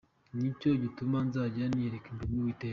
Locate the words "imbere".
2.11-2.31